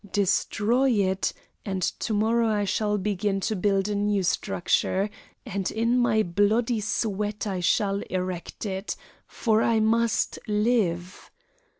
Destroy 0.11 0.89
it 0.93 1.31
and 1.63 1.83
to 1.83 2.11
morrow 2.11 2.47
I 2.47 2.63
shall 2.63 2.97
begin 2.97 3.39
to 3.41 3.55
build 3.55 3.87
a 3.87 3.93
new 3.93 4.23
structure, 4.23 5.11
and 5.45 5.69
in 5.69 5.99
my 5.99 6.23
bloody 6.23 6.79
sweat 6.81 7.45
I 7.45 7.59
shall 7.59 8.01
erect 8.09 8.65
it! 8.65 8.95
For 9.27 9.61
I 9.61 9.79
must 9.79 10.39
live! 10.47 11.29